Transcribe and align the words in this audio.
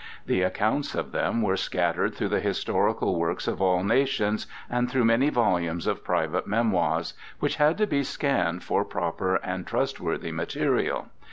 The 0.25 0.41
accounts 0.41 0.95
of 0.95 1.11
them 1.11 1.43
were 1.43 1.55
scattered 1.55 2.15
through 2.15 2.29
the 2.29 2.39
historical 2.39 3.19
works 3.19 3.47
of 3.47 3.61
all 3.61 3.83
nations, 3.83 4.47
and 4.67 4.89
through 4.89 5.05
many 5.05 5.29
volumes 5.29 5.85
of 5.85 6.03
private 6.03 6.47
memoirs, 6.47 7.13
which 7.39 7.57
had 7.57 7.77
to 7.77 7.85
be 7.85 8.01
scanned 8.01 8.63
for 8.63 8.83
proper 8.83 9.35
and 9.35 9.67
trustworthy 9.67 10.31
material. 10.31 11.09